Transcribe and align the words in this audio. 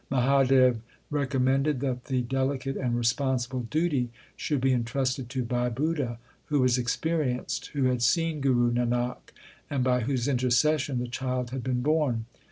Mahadev 0.09 0.77
recom 1.11 1.41
mended 1.41 1.79
that 1.81 2.05
the 2.05 2.23
delicate 2.23 2.75
and 2.75 2.95
responsible 2.97 3.67
duty 3.69 4.09
should 4.35 4.59
be 4.59 4.73
entrusted 4.73 5.29
to 5.29 5.43
Bhai 5.45 5.69
Budha, 5.69 6.17
who 6.47 6.59
was 6.61 6.79
ex 6.79 6.97
perienced, 6.97 7.67
who 7.67 7.83
had 7.83 8.01
seen 8.01 8.41
Guru 8.41 8.71
Nanak, 8.71 9.29
and 9.69 9.83
by 9.83 9.99
whose 9.99 10.27
intercession 10.27 10.97
the 10.97 11.07
child 11.07 11.51
had 11.51 11.61
been 11.63 11.81
born. 11.83 12.25